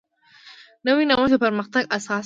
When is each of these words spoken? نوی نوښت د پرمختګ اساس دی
نوی 0.85 1.03
نوښت 1.09 1.29
د 1.31 1.35
پرمختګ 1.45 1.83
اساس 1.97 2.17
دی 2.17 2.19